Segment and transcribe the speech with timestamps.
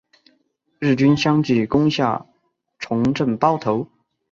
[0.79, 2.25] 日军相继攻下
[2.79, 3.87] 重镇包头。